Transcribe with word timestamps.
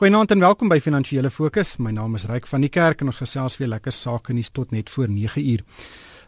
Goeienaand 0.00 0.30
en 0.32 0.40
welkom 0.40 0.70
by 0.72 0.78
Finansiële 0.80 1.28
Fokus. 1.28 1.74
My 1.76 1.90
naam 1.92 2.14
is 2.16 2.22
Ryk 2.24 2.46
van 2.48 2.62
die 2.64 2.70
Kerk 2.72 3.02
en 3.04 3.10
ons 3.10 3.18
gesels 3.20 3.58
weer 3.60 3.68
lekker 3.68 3.92
sake 3.92 4.32
nuus 4.32 4.48
tot 4.48 4.70
net 4.72 4.88
voor 4.88 5.10
9 5.12 5.42
uur. 5.44 5.60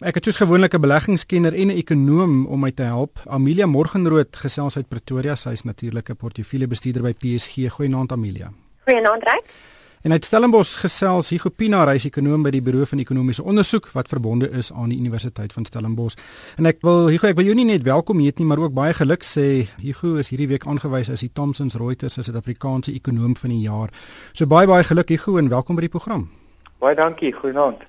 Ek 0.04 0.18
het 0.18 0.28
soos 0.28 0.36
gewoonlik 0.36 0.74
'n 0.76 0.80
beleggingskenner 0.84 1.54
en 1.54 1.72
'n 1.72 1.78
ekonoom 1.80 2.46
om 2.46 2.60
my 2.60 2.70
te 2.70 2.82
help. 2.82 3.18
Amelia 3.24 3.66
Morgenrood 3.66 4.36
gesels 4.36 4.76
uit 4.76 4.88
Pretoria. 4.88 5.34
Sy 5.34 5.52
is 5.52 5.62
natuurlik 5.62 6.10
'n 6.10 6.16
portefeuljebestuurder 6.16 7.02
by 7.02 7.14
PSG. 7.14 7.72
Goeienaand 7.72 8.12
Amelia. 8.12 8.52
Goeienaand 8.84 9.22
Ryk. 9.22 9.44
En 10.02 10.10
uit 10.10 10.24
Stellenbosch 10.24 10.80
gesels 10.80 11.28
Hugo 11.30 11.50
Pina, 11.54 11.84
hy 11.86 11.92
is 11.94 12.08
ekonoom 12.08 12.42
by 12.42 12.50
die 12.50 12.60
Buro 12.64 12.82
van 12.90 12.98
Ekonomiese 12.98 13.44
Onderzoek 13.46 13.84
wat 13.94 14.08
verbonde 14.10 14.48
is 14.50 14.72
aan 14.74 14.90
die 14.90 14.96
Universiteit 14.98 15.52
van 15.54 15.62
Stellenbosch. 15.62 16.16
En 16.58 16.66
ek 16.66 16.80
wil 16.82 17.06
Hugo, 17.06 17.28
ek 17.30 17.36
wil 17.38 17.46
jou 17.46 17.54
nie 17.54 17.68
net 17.68 17.84
welkom 17.86 18.18
heet 18.18 18.42
nie, 18.42 18.48
maar 18.50 18.58
ook 18.58 18.74
baie 18.74 18.96
geluk 18.98 19.22
sê. 19.22 19.68
Hugo 19.78 20.16
is 20.18 20.32
hierdie 20.34 20.48
week 20.50 20.66
aangewys 20.66 21.12
as 21.14 21.22
die 21.22 21.30
Thomson 21.30 21.70
Reuters 21.78 22.18
as 22.18 22.26
Suid-Afrikaanse 22.26 22.90
ekonoom 22.98 23.38
van 23.38 23.54
die 23.54 23.60
jaar. 23.62 23.94
So 24.34 24.50
baie 24.50 24.66
baie 24.66 24.82
geluk 24.90 25.14
Hugo 25.14 25.36
en 25.38 25.52
welkom 25.54 25.78
by 25.78 25.86
die 25.86 25.94
program. 25.94 26.26
Baie 26.82 26.98
dankie, 26.98 27.30
goeienaand. 27.38 27.86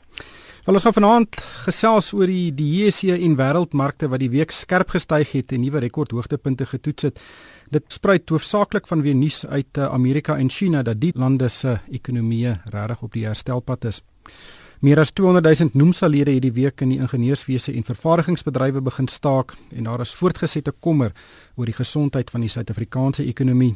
Wel 0.64 0.78
ons 0.80 0.86
gaan 0.86 0.96
vanaand 0.96 1.38
gesels 1.66 2.14
oor 2.16 2.30
die 2.32 2.54
die 2.56 2.70
JSE 2.72 3.18
en 3.18 3.34
wêreldmarkte 3.36 4.08
wat 4.08 4.22
die 4.24 4.30
week 4.32 4.54
skerp 4.56 4.94
gestyg 4.96 5.34
het 5.36 5.52
en 5.52 5.60
nuwe 5.60 5.82
rekordhoogtepunte 5.84 6.64
getoets 6.70 7.10
het. 7.10 7.20
Dit 7.68 7.92
spruit 7.92 8.32
hoofsaaklik 8.32 8.88
van 8.88 9.04
weer 9.04 9.18
nuus 9.20 9.42
uit 9.44 9.76
uh, 9.78 9.90
Amerika 9.92 10.38
en 10.40 10.48
China 10.50 10.80
dat 10.88 11.02
die 11.02 11.12
lande 11.20 11.50
se 11.52 11.82
ekonomieë 11.92 12.54
regtig 12.72 13.04
op 13.04 13.12
die 13.12 13.26
herstelpad 13.28 13.90
is. 13.92 14.00
Meer 14.80 15.04
as 15.04 15.12
200 15.12 15.52
000 15.52 15.76
noemsalede 15.76 16.38
het 16.38 16.48
die 16.48 16.54
week 16.56 16.80
in 16.82 16.96
die 16.96 17.02
ingenieurswese 17.04 17.76
en 17.76 17.84
vervaardigingsbedrywe 17.84 18.82
begin 18.88 19.12
staak 19.12 19.58
en 19.76 19.84
daar 19.84 20.08
is 20.08 20.16
voortgesette 20.16 20.72
kommer 20.80 21.12
oor 21.56 21.68
die 21.68 21.76
gesondheid 21.76 22.32
van 22.32 22.40
die 22.40 22.50
Suid-Afrikaanse 22.50 23.28
ekonomie. 23.28 23.76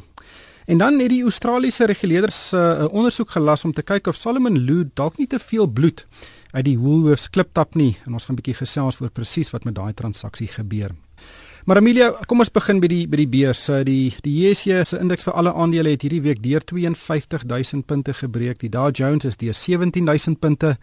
En 0.64 0.80
dan 0.80 0.98
het 1.00 1.12
die 1.12 1.22
Australiese 1.22 1.84
reguleerders 1.84 2.52
'n 2.52 2.56
uh, 2.56 2.88
ondersoek 2.88 3.30
gelas 3.30 3.64
om 3.64 3.72
te 3.72 3.82
kyk 3.82 4.06
of 4.06 4.16
Solomon 4.16 4.64
Loo 4.64 4.88
dalk 4.94 5.18
nie 5.18 5.26
te 5.26 5.38
veel 5.38 5.66
bloed 5.66 6.06
uit 6.52 6.64
die 6.64 6.78
Woolworths 6.78 7.30
kliptap 7.30 7.74
nie 7.74 7.96
en 8.06 8.12
ons 8.12 8.24
gaan 8.24 8.36
'n 8.36 8.40
bietjie 8.40 8.60
gesels 8.64 9.00
oor 9.00 9.10
presies 9.10 9.50
wat 9.50 9.64
met 9.64 9.74
daai 9.74 9.92
transaksie 9.94 10.48
gebeur. 10.48 10.90
Maar 11.68 11.76
Amelia, 11.76 12.14
kom 12.26 12.38
ons 12.38 12.48
begin 12.48 12.78
by 12.80 12.88
die 12.88 13.06
by 13.06 13.16
die 13.16 13.28
beurs. 13.28 13.66
Die 13.84 14.14
die 14.24 14.34
JSE 14.40 14.84
se 14.88 14.98
indeks 14.98 15.26
vir 15.26 15.34
alle 15.34 15.52
aandele 15.52 15.90
het 15.90 16.02
hierdie 16.02 16.22
week 16.24 16.42
deur 16.42 16.62
52000 16.64 17.84
punte 17.86 18.14
gebreek. 18.14 18.58
Die 18.60 18.70
Dow 18.70 18.88
Jones 18.88 19.24
is 19.24 19.36
deur 19.36 19.52
17000 19.52 20.40
punte. 20.40 20.78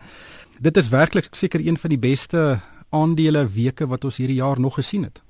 Dit 0.59 0.77
is 0.77 0.89
werklik 0.89 1.27
seker 1.31 1.59
een 1.59 1.77
van 1.77 1.89
die 1.89 1.97
beste 1.97 2.59
aandele 2.91 3.47
weke 3.47 3.88
wat 3.88 4.05
ons 4.05 4.17
hierdie 4.17 4.38
jaar 4.38 4.59
nog 4.59 4.75
gesien 4.75 5.03
het. 5.03 5.21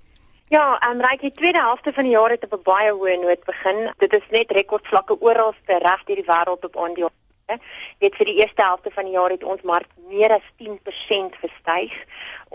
Ja, 0.50 0.78
ehm 0.80 1.00
um, 1.00 1.02
reg 1.02 1.22
die 1.22 1.32
tweede 1.32 1.60
helfte 1.60 1.94
van 1.94 2.04
die 2.04 2.12
jaar 2.12 2.30
het 2.30 2.44
op 2.44 2.60
'n 2.60 2.64
baie 2.64 2.92
hoë 2.92 3.22
noot 3.22 3.46
begin. 3.46 3.94
Dit 3.98 4.14
is 4.14 4.28
net 4.32 4.52
rekordvlakke 4.52 5.22
oral 5.22 5.54
reg 5.66 6.04
deur 6.04 6.16
die 6.16 6.28
wêreld 6.28 6.66
op 6.66 6.78
aandele 6.78 7.10
Net 7.46 8.16
vir 8.18 8.26
die 8.26 8.40
eerste 8.40 8.64
helfte 8.66 8.90
van 8.94 9.06
die 9.06 9.12
jaar 9.14 9.30
het 9.30 9.44
ons 9.46 9.62
mark 9.70 9.90
meer 10.10 10.32
as 10.34 10.46
10% 10.62 11.36
gestyg, 11.42 11.94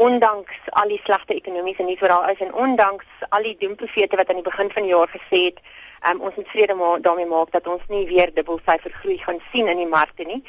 ondanks 0.06 0.56
al 0.82 0.90
die 0.90 0.98
slegte 1.04 1.36
ekonomiese 1.36 1.86
nuus 1.86 2.00
wat 2.02 2.10
daar 2.10 2.32
is 2.32 2.42
en 2.46 2.50
ondanks 2.64 3.28
al 3.28 3.46
die 3.46 3.54
doemprofete 3.60 4.18
wat 4.18 4.32
aan 4.32 4.40
die 4.40 4.48
begin 4.48 4.72
van 4.74 4.88
die 4.88 4.90
jaar 4.90 5.12
gesê 5.12 5.44
het, 5.44 5.62
um, 6.10 6.24
ons 6.26 6.34
moet 6.40 6.50
vrede 6.50 6.74
maak 6.74 7.04
daarmee 7.06 7.30
maak 7.30 7.54
dat 7.54 7.70
ons 7.70 7.86
nie 7.94 8.02
weer 8.10 8.34
dubbelsyfer 8.34 8.96
groei 8.98 9.18
gaan 9.22 9.38
sien 9.52 9.70
in 9.70 9.78
die 9.84 9.88
markte 9.94 10.26
nie. 10.26 10.42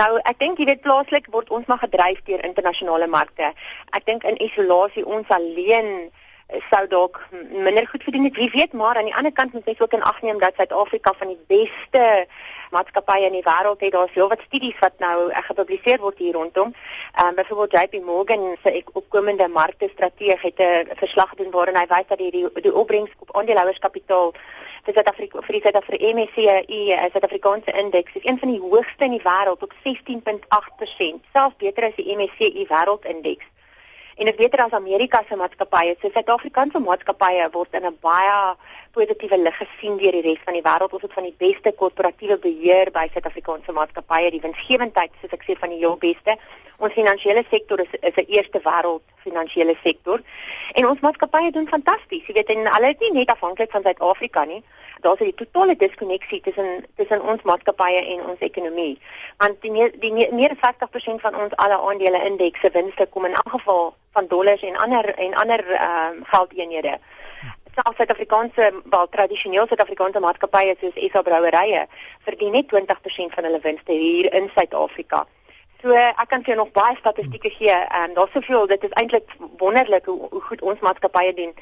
Nou, 0.00 0.10
ek 0.24 0.42
dink 0.42 0.58
jy 0.58 0.66
weet 0.72 0.82
plaaslik 0.82 1.30
word 1.36 1.54
ons 1.54 1.70
maar 1.70 1.84
gedryf 1.86 2.18
deur 2.26 2.42
internasionale 2.50 3.06
markte. 3.06 3.54
Ek 3.94 4.10
dink 4.10 4.26
in 4.26 4.42
isolasie 4.42 5.06
ons 5.06 5.30
alleen 5.38 6.10
sou 6.70 6.86
dalk 6.88 7.20
minder 7.50 7.86
goed 7.88 8.02
verdien 8.02 8.24
het. 8.24 8.36
Wie 8.36 8.50
weet, 8.50 8.72
maar 8.72 8.96
aan 8.96 9.08
die 9.08 9.14
ander 9.14 9.32
kant 9.32 9.52
moet 9.52 9.66
jy 9.66 9.74
ook 9.78 9.92
in 9.92 10.02
ag 10.02 10.22
neem 10.22 10.38
dat 10.38 10.54
Suid-Afrika 10.56 11.12
van 11.18 11.28
die 11.28 11.40
beste 11.46 12.26
maatskappye 12.70 13.26
in 13.26 13.38
die 13.38 13.46
wêreld 13.46 13.80
het. 13.80 13.92
Daar's 13.92 14.12
heelwat 14.14 14.42
studies 14.46 14.78
wat 14.78 14.98
nou 14.98 15.30
uh, 15.30 15.42
gepubliseer 15.48 16.00
word 16.00 16.18
hier 16.18 16.34
rondom. 16.34 16.74
Ehm 17.14 17.26
um, 17.26 17.34
byvoorbeeld 17.34 17.72
JP 17.72 18.04
Morgan 18.04 18.56
se 18.62 18.82
opkomende 18.92 19.48
marktestrategie 19.48 20.36
het 20.40 20.58
'n 20.58 20.96
verslag 20.96 21.28
gedoen 21.28 21.50
waarin 21.50 21.76
hy 21.76 21.86
wys 21.86 22.08
dat 22.08 22.18
die 22.18 22.30
die, 22.30 22.46
die 22.62 22.74
opbrengs 22.74 23.10
op 23.18 23.36
aandeelhouerskapitaal 23.36 24.34
vir 24.84 24.94
Suid-Afrika 24.94 25.40
vir 25.40 25.52
die 25.52 25.62
Suid-Afrika 25.62 26.12
MSCI 26.12 26.80
uh, 26.92 27.08
Suid-Afrikaanse 27.12 27.72
indeks 27.72 28.14
is 28.14 28.24
een 28.24 28.38
van 28.38 28.50
die 28.50 28.60
hoogste 28.60 29.04
in 29.04 29.16
die 29.16 29.24
wêreld 29.24 29.62
op 29.62 29.72
16.8%, 29.86 31.30
selfs 31.32 31.56
beter 31.56 31.84
as 31.84 31.96
die 31.96 32.16
MSCI 32.16 32.66
wêreldindeks. 32.68 33.53
En 34.16 34.28
ek 34.30 34.36
weet 34.38 34.52
dat 34.54 34.66
as 34.66 34.76
Amerika 34.78 35.22
se 35.28 35.36
maatskappye, 35.36 35.96
so 36.00 36.10
Suid-Afrikaanse 36.14 36.78
maatskappye 36.78 37.48
word 37.52 37.74
in 37.74 37.86
'n 37.86 37.96
baie 38.00 38.54
positiewe 38.94 39.38
lig 39.38 39.56
gesien 39.58 39.96
deur 39.98 40.12
die 40.12 40.22
res 40.22 40.44
van 40.44 40.54
die 40.54 40.62
wêreld. 40.62 40.92
Ons 40.92 41.02
het 41.02 41.12
van 41.12 41.24
die 41.24 41.34
beste 41.38 41.72
korporatiewe 41.72 42.38
beheer 42.38 42.90
by 42.90 43.08
Suid-Afrikaanse 43.12 43.72
maatskappye, 43.72 44.30
die 44.30 44.44
winsgewendheid 44.46 45.10
soos 45.20 45.32
ek 45.32 45.42
sê 45.42 45.58
van 45.58 45.70
die 45.70 45.78
heel 45.78 45.96
beste. 45.96 46.38
Ons 46.78 46.92
finansiële 46.92 47.44
sektor 47.50 47.80
is 47.80 47.92
is 48.00 48.16
'n 48.16 48.30
eerste 48.30 48.60
wêreld 48.62 49.02
finansiële 49.26 49.76
sektor. 49.82 50.20
En 50.74 50.86
ons 50.86 51.00
maatskappye 51.00 51.50
doen 51.50 51.68
fantasties. 51.68 52.26
Jy 52.26 52.34
weet, 52.34 52.50
en 52.50 52.66
hulle 52.66 52.88
is 52.90 53.00
nie 53.00 53.12
net 53.12 53.30
afhanklik 53.30 53.70
van 53.70 53.82
Suid-Afrika 53.82 54.44
nie 54.44 54.62
daar's 55.04 55.20
'n 55.20 55.34
totale 55.40 55.76
diskonneksie 55.76 56.40
tussen 56.40 56.84
tussen 56.96 57.22
ons 57.30 57.42
maatskappye 57.42 58.00
en 58.12 58.26
ons 58.30 58.40
ekonomie. 58.48 58.98
Want 59.36 59.60
die 59.60 59.70
meer, 59.70 59.90
die 60.00 60.12
meer 60.12 60.50
as 60.54 60.62
50% 60.68 61.20
van 61.20 61.34
ons 61.42 61.56
alle 61.56 61.78
aandele 61.88 62.24
indekse 62.30 62.70
winste 62.70 63.06
kom 63.06 63.24
in 63.24 63.36
geval 63.56 63.94
van 64.12 64.26
dollars 64.26 64.62
en 64.62 64.76
ander 64.76 65.14
en 65.14 65.34
ander 65.34 65.62
ehm 65.70 66.16
um, 66.16 66.24
geldeenhede. 66.24 66.98
Selfs 67.74 67.96
Suid-Afrikaanse 67.96 68.72
wel 68.84 69.08
tradisioneel 69.08 69.66
Suid-Afrikaanse 69.66 70.20
maatskappye 70.20 70.76
soos 70.80 71.10
SA 71.12 71.22
Brouwerye 71.22 71.86
verdien 72.26 72.52
net 72.52 72.66
20% 72.74 73.34
van 73.34 73.44
hulle 73.44 73.60
winste 73.60 73.92
hier 73.92 74.32
in 74.32 74.50
Suid-Afrika. 74.54 75.26
So 75.84 75.92
ek 75.92 76.28
kan 76.32 76.40
vir 76.44 76.54
jou 76.54 76.62
nog 76.62 76.70
baie 76.72 76.96
statistieke 76.96 77.50
gee. 77.52 77.72
Ehm 77.72 78.04
um, 78.08 78.14
daar's 78.14 78.32
soveel, 78.32 78.66
dit 78.66 78.84
is 78.84 78.94
eintlik 79.00 79.34
wonderlik 79.60 80.06
hoe, 80.08 80.28
hoe 80.30 80.40
goed 80.40 80.62
ons 80.62 80.80
maatskappye 80.80 81.34
doen. 81.34 81.52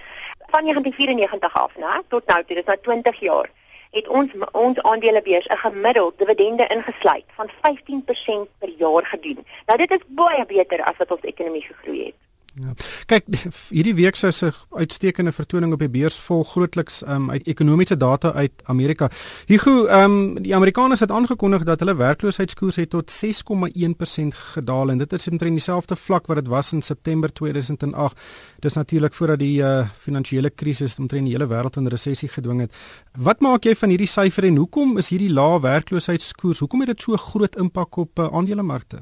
Van 0.54 0.62
1994 0.68 1.56
af, 1.64 1.74
né, 1.76 1.96
tot 2.08 2.26
nou, 2.26 2.38
dit 2.46 2.56
is 2.56 2.70
nou 2.70 2.78
20 2.82 3.20
jaar 3.20 3.50
het 3.92 4.08
ons 4.08 4.30
ons 4.52 4.78
aandelebeurs 4.82 5.46
'n 5.46 5.62
gemiddeld 5.64 6.18
dividende 6.18 6.66
ingesluit 6.66 7.24
van 7.38 7.50
15% 7.60 8.48
per 8.58 8.70
jaar 8.76 9.06
gedoen. 9.06 9.46
Nou 9.66 9.78
dit 9.78 9.90
is 9.90 10.06
baie 10.06 10.46
beter 10.46 10.82
as 10.82 10.96
wat 10.96 11.10
ons 11.10 11.20
ekonomie 11.32 11.62
gegroei 11.62 12.04
het. 12.04 12.14
Ja. 12.60 12.74
Kyk, 13.08 13.30
hierdie 13.72 13.94
week 13.96 14.18
sou 14.20 14.28
se 14.34 14.50
uitstekende 14.76 15.32
vertoning 15.32 15.72
op 15.72 15.80
die 15.80 15.88
beurs 15.92 16.18
vol 16.20 16.42
grootliks 16.44 17.00
um, 17.08 17.30
uit 17.32 17.46
ekonomiese 17.48 17.96
data 17.96 18.34
uit 18.36 18.64
Amerika. 18.68 19.08
Hugo, 19.48 19.86
ehm 19.86 20.16
um, 20.18 20.42
die 20.44 20.52
Amerikaners 20.54 21.00
het 21.00 21.10
aangekondig 21.10 21.64
dat 21.64 21.80
hulle 21.80 21.94
werkloosheidskoers 21.96 22.76
het 22.76 22.90
tot 22.92 23.12
6,1% 23.12 24.36
gedaal 24.52 24.92
en 24.92 25.00
dit 25.00 25.16
is 25.16 25.28
omtrent 25.28 25.56
dieselfde 25.56 25.96
vlak 25.96 26.28
wat 26.28 26.42
dit 26.42 26.52
was 26.52 26.72
in 26.72 26.82
September 26.82 27.32
2008. 27.32 28.20
Dis 28.60 28.76
natuurlik 28.76 29.14
voordat 29.14 29.38
die 29.38 29.62
uh, 29.62 29.88
finansiële 30.04 30.50
krisis 30.50 30.98
omtrent 30.98 31.24
die 31.24 31.32
hele 31.32 31.48
wêreld 31.48 31.80
in 31.80 31.88
resessie 31.88 32.28
gedwing 32.28 32.66
het. 32.66 32.76
Wat 33.16 33.40
maak 33.40 33.64
jy 33.64 33.74
van 33.74 33.96
hierdie 33.96 34.10
syfer 34.10 34.44
en 34.44 34.60
hoekom 34.60 34.98
is 35.00 35.08
hierdie 35.08 35.32
lae 35.32 35.56
werkloosheidskoers? 35.60 36.60
Hoekom 36.60 36.84
het 36.84 36.92
dit 36.92 37.08
so 37.08 37.16
groot 37.16 37.56
impak 37.56 37.96
op 37.96 38.18
uh, 38.18 38.28
aandelemarkte? 38.28 39.00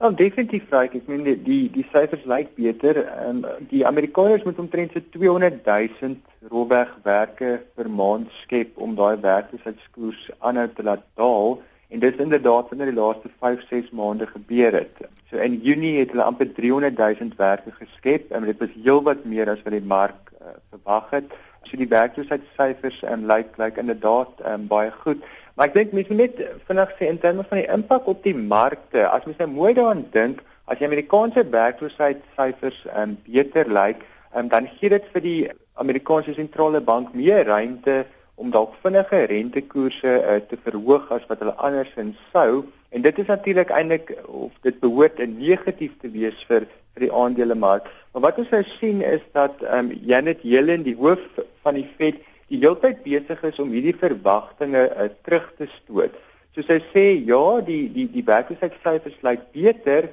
Ja, 0.00 0.08
definitief 0.16 0.70
reg. 0.72 0.94
Ek 0.96 1.08
meen 1.10 1.26
die 1.26 1.34
die, 1.44 1.64
die 1.74 1.82
syfers 1.92 2.22
lyk 2.24 2.54
beter. 2.56 3.02
Ehm 3.04 3.42
die 3.68 3.82
Amerikaners 3.84 4.46
moet 4.46 4.60
omtrent 4.62 4.94
so 4.96 5.02
200 5.16 5.58
000 5.66 6.14
rolweg 6.48 6.94
werke 7.04 7.50
per 7.76 7.90
maand 7.98 8.30
skep 8.38 8.80
om 8.80 8.94
daai 8.96 9.20
werkloosheidskoers 9.20 10.22
aanhou 10.38 10.64
te 10.72 10.86
laat 10.88 11.04
daal 11.20 11.58
en 11.90 12.00
dit 12.00 12.16
is 12.16 12.24
inderdaad 12.24 12.70
binne 12.70 12.88
die 12.88 12.96
laaste 12.96 13.28
5-6 13.44 13.92
maande 14.00 14.30
gebeur 14.30 14.78
het. 14.78 15.04
So 15.28 15.36
in 15.36 15.60
Junie 15.66 15.98
het 15.98 16.14
hulle 16.14 16.24
amper 16.32 16.48
300 16.48 16.96
000 17.20 17.36
werke 17.36 17.76
geskep 17.82 18.32
en 18.32 18.48
dit 18.48 18.64
was 18.64 18.72
heelwat 18.78 19.28
meer 19.28 19.52
as 19.52 19.60
wat 19.66 19.76
die 19.76 19.84
mark 19.84 20.32
uh, 20.40 20.56
verwag 20.72 21.12
het. 21.18 21.36
So 21.68 21.76
die 21.76 21.92
werkloosheidssyfers 21.92 23.02
um, 23.12 23.28
lyk 23.28 23.60
lyk 23.60 23.84
inderdaad 23.84 24.40
um, 24.48 24.64
baie 24.72 24.96
goed. 25.04 25.28
Maar 25.60 25.68
ek 25.68 25.74
dink 25.76 25.90
mense 25.92 26.14
moet 26.16 26.38
net 26.38 26.62
vinnig 26.64 26.92
sê 26.96 27.08
in 27.12 27.18
terme 27.20 27.42
van 27.44 27.58
die 27.60 27.66
impak 27.68 28.06
op 28.08 28.22
die 28.24 28.32
markte. 28.32 29.02
As 29.04 29.26
mens 29.28 29.42
nou 29.42 29.48
mooi 29.52 29.74
daaraan 29.76 30.06
dink, 30.14 30.38
as 30.64 30.78
die 30.80 30.86
Amerikaanse 30.86 31.42
werkloosheidssyfers 31.52 32.78
um, 32.96 33.12
beter 33.26 33.68
lyk, 33.68 34.00
um, 34.32 34.48
dan 34.48 34.70
gee 34.78 34.88
dit 34.88 35.10
vir 35.12 35.24
die 35.26 35.42
Amerikaanse 35.84 36.32
sentrale 36.38 36.80
bank 36.80 37.12
meer 37.12 37.44
ruimte 37.44 37.98
om 38.40 38.48
dalk 38.54 38.72
vinniger 38.80 39.26
rentekoerse 39.28 40.14
uh, 40.22 40.38
te 40.48 40.56
verhoog 40.64 41.12
as 41.12 41.28
wat 41.28 41.44
hulle 41.44 41.52
andersins 41.60 42.16
sou. 42.32 42.64
En 42.88 43.04
dit 43.04 43.20
is 43.20 43.28
natuurlik 43.28 43.76
eintlik 43.76 44.14
of 44.32 44.56
dit 44.64 44.80
behoort 44.80 45.20
'n 45.20 45.36
negatief 45.42 45.92
te 46.00 46.08
wees 46.08 46.40
vir 46.48 46.64
vir 46.96 47.04
die 47.04 47.12
aandelemark. 47.12 47.84
Maar 48.14 48.30
wat 48.30 48.40
ons 48.40 48.48
nou 48.56 48.64
sien 48.80 49.04
is 49.04 49.20
dat 49.36 49.60
ehm 49.60 49.92
um, 49.92 50.00
Janet 50.08 50.40
Yellen, 50.40 50.88
die 50.88 50.96
hoof 50.96 51.20
van 51.60 51.76
die 51.76 51.88
Fed, 51.98 52.16
die 52.50 52.58
hele 52.58 52.76
tyd 52.82 53.04
besig 53.06 53.44
is 53.48 53.60
om 53.62 53.70
hierdie 53.74 53.96
verwagtinge 53.96 54.86
uh, 54.90 55.08
terug 55.26 55.46
te 55.58 55.70
stoot. 55.78 56.16
So 56.54 56.66
sy 56.66 56.80
sê 56.90 57.04
ja, 57.26 57.44
die 57.66 57.84
die 57.94 58.08
die 58.10 58.26
werkloosheidsyfers 58.26 59.20
lyk 59.26 59.46
beter, 59.54 60.10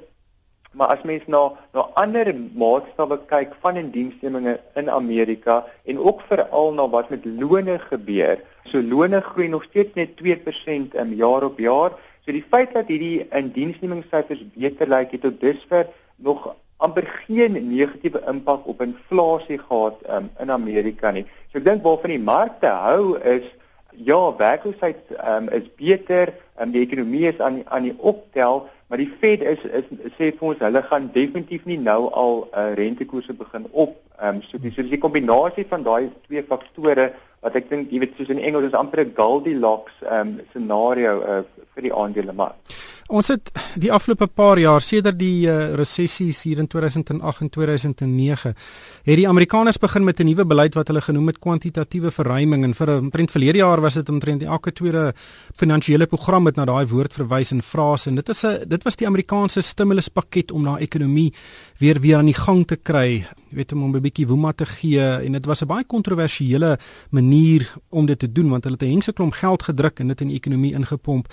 maar 0.78 0.94
as 0.94 1.02
mens 1.10 1.26
na 1.28 1.48
na 1.74 1.88
ander 2.00 2.30
maatstawwe 2.34 3.18
kyk 3.32 3.58
van 3.64 3.80
indiensnemings 3.82 4.62
in 4.78 4.92
Amerika 4.94 5.64
en 5.90 5.98
ook 5.98 6.22
veral 6.30 6.76
na 6.78 6.86
wat 6.94 7.10
met 7.10 7.26
lone 7.26 7.80
gebeur, 7.90 8.38
So 8.72 8.82
lone 8.82 9.22
groei 9.22 9.48
nog 9.48 9.64
steeds 9.64 9.94
net 9.96 10.10
2% 10.24 10.96
um, 11.00 11.14
jaar 11.14 11.44
op 11.44 11.60
jaar. 11.60 11.92
So 12.26 12.36
die 12.36 12.44
feit 12.50 12.74
dat 12.76 12.90
hierdie 12.92 13.28
indiensnemingssyfers 13.32 14.44
beter 14.56 14.90
lyk 14.92 15.14
het 15.16 15.24
tot 15.24 15.40
dusver 15.40 15.88
nog 16.16 16.50
amper 16.84 17.08
geen 17.24 17.56
negatiewe 17.70 18.22
impak 18.28 18.68
op 18.68 18.82
inflasie 18.84 19.58
gehad 19.58 20.04
um, 20.12 20.28
in 20.40 20.52
Amerika 20.52 21.12
nie. 21.12 21.26
Ek 21.58 21.66
dink 21.66 21.86
waarvan 21.86 22.14
die 22.14 22.22
markte 22.22 22.70
hou 22.70 23.18
is 23.18 23.46
ja, 24.06 24.20
werkloosheid 24.38 25.00
um, 25.18 25.48
is 25.50 25.66
beter, 25.80 26.36
um, 26.62 26.70
die 26.74 26.84
ekonomie 26.86 27.26
is 27.32 27.40
aan 27.42 27.64
aan 27.66 27.88
die 27.88 27.96
optel, 27.98 28.68
maar 28.88 29.02
die 29.02 29.10
Fed 29.20 29.42
is, 29.42 29.64
is 29.66 29.88
sê 30.20 30.30
vir 30.30 30.52
ons 30.52 30.62
hulle 30.62 30.84
gaan 30.86 31.08
definitief 31.16 31.66
nie 31.66 31.80
nou 31.82 32.12
al 32.14 32.44
uh, 32.46 32.68
rentekoerse 32.78 33.34
begin 33.40 33.66
op 33.72 33.98
um, 34.22 34.44
so 34.46 34.62
dis 34.62 34.78
so 34.78 34.86
die 34.86 35.02
kombinasie 35.02 35.66
van 35.72 35.84
daai 35.88 36.12
twee 36.28 36.46
faktore 36.46 37.10
wat 37.42 37.58
ek 37.58 37.72
dink 37.72 37.92
jy 37.92 38.04
weet 38.04 38.16
soos 38.20 38.30
in 38.34 38.44
Engels 38.44 38.70
is 38.70 38.78
amper 38.78 39.02
'n 39.04 39.16
Goldilocks 39.18 39.98
um, 40.06 40.38
scenario 40.52 41.18
uh, 41.26 41.42
vir 41.78 41.90
die 41.90 41.94
aandelemark. 41.94 42.78
Ons 43.08 43.30
het 43.32 43.54
die 43.80 43.88
afgelope 43.96 44.28
paar 44.28 44.60
jaar 44.60 44.84
sedert 44.84 45.16
die 45.16 45.46
uh, 45.48 45.78
resessies 45.80 46.42
hier 46.44 46.60
in 46.60 46.68
2008 46.68 47.46
en 47.46 47.50
2009 47.56 48.52
het 49.08 49.16
die 49.16 49.28
Amerikaners 49.30 49.80
begin 49.80 50.04
met 50.04 50.20
'n 50.20 50.28
nuwe 50.28 50.44
beleid 50.44 50.76
wat 50.76 50.88
hulle 50.88 51.02
genoem 51.02 51.28
het 51.28 51.40
kwantitatiewe 51.40 52.12
verruiming. 52.12 52.64
En 52.64 52.74
vir 52.74 52.88
'n 52.88 53.00
omtrent 53.08 53.32
verlede 53.32 53.58
jaar 53.58 53.82
was 53.82 53.94
dit 53.94 54.10
omtrent 54.10 54.44
elke 54.44 54.74
tweede 54.74 55.14
finansiële 55.56 56.06
program 56.06 56.46
het 56.46 56.56
na 56.56 56.66
daai 56.66 56.86
woord 56.86 57.14
verwys 57.14 57.52
en 57.52 57.62
frase 57.62 58.10
en 58.10 58.16
dit 58.16 58.30
is 58.30 58.44
'n 58.44 58.68
dit 58.68 58.84
was 58.84 58.96
die 58.96 59.08
Amerikaanse 59.08 59.62
stimuluspakket 59.62 60.52
om 60.52 60.64
na 60.64 60.78
ekonomie 60.78 61.34
weer 61.80 62.02
weer 62.02 62.18
aan 62.18 62.26
die 62.26 62.34
gang 62.34 62.68
te 62.68 62.76
kry. 62.76 63.26
Weet 63.52 63.72
om 63.72 63.96
'n 63.96 64.02
bietjie 64.02 64.28
woema 64.28 64.52
te 64.52 64.66
gee. 64.66 65.00
En 65.00 65.32
dit 65.32 65.46
was 65.46 65.62
'n 65.62 65.68
baie 65.68 65.86
kontroversiële 65.86 66.78
manier 67.12 67.74
om 67.90 68.06
dit 68.06 68.20
te 68.20 68.32
doen 68.32 68.50
want 68.50 68.64
hulle 68.64 68.76
het 68.76 68.84
'n 68.84 68.92
hengse 68.92 69.14
klomp 69.14 69.34
geld 69.34 69.64
gedruk 69.64 70.00
en 70.00 70.08
dit 70.08 70.22
in 70.22 70.28
die 70.28 70.38
ekonomie 70.38 70.74
ingepomp 70.74 71.28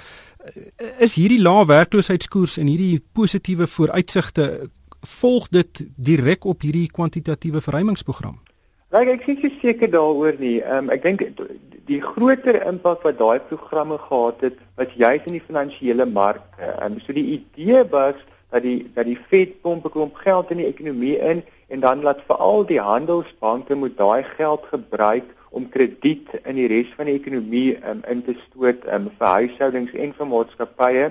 is 0.98 1.14
hierdie 1.14 1.40
lae 1.42 1.66
werkloosheidskoers 1.66 2.58
en 2.60 2.68
hierdie 2.68 3.02
positiewe 3.12 3.66
vooruitsigte 3.66 4.70
volg 5.04 5.48
dit 5.52 5.84
direk 5.96 6.44
op 6.44 6.64
hierdie 6.64 6.88
kwantitatiewe 6.92 7.60
verruimingsprogram? 7.64 8.38
Like, 8.94 9.10
ek 9.10 9.24
sê 9.26 9.50
seker 9.60 9.90
daaroor 9.90 10.36
nie. 10.38 10.60
Um, 10.62 10.90
ek 10.94 11.02
dink 11.02 11.24
die 11.88 12.00
groter 12.00 12.60
impak 12.68 13.02
wat 13.04 13.18
daai 13.18 13.40
programme 13.48 13.98
gehad 13.98 14.44
het, 14.46 14.60
was 14.78 14.92
juis 14.94 15.24
in 15.26 15.36
die 15.38 15.42
finansiële 15.44 16.06
markte. 16.06 16.70
Um, 16.84 17.00
so 17.02 17.16
die 17.16 17.40
idee 17.40 17.82
was 17.90 18.20
dat 18.54 18.62
die 18.62 18.84
dat 18.94 19.08
die 19.10 19.18
Fed 19.28 19.60
pomp 19.62 19.84
'n 19.84 19.90
klomp 19.90 20.14
geld 20.22 20.50
in 20.50 20.62
die 20.62 20.70
ekonomie 20.70 21.18
in 21.18 21.42
en 21.68 21.80
dan 21.80 22.02
laat 22.06 22.22
veral 22.28 22.66
die 22.66 22.80
handelsbanke 22.80 23.74
moet 23.74 23.96
daai 23.98 24.22
geld 24.22 24.62
gebruik 24.70 25.26
om 25.54 25.68
krediet 25.70 26.32
in 26.44 26.58
die 26.58 26.68
res 26.70 26.90
van 26.96 27.10
die 27.10 27.18
ekonomie 27.18 27.76
um, 27.90 28.02
in 28.10 28.24
te 28.26 28.34
stoot 28.46 28.82
um, 28.90 29.10
vir 29.18 29.36
huishoudings 29.38 29.94
en 29.94 30.14
vir 30.18 30.30
maatskappye 30.32 31.06